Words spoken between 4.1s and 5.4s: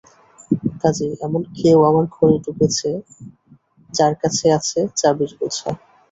কাছে আছে চাবির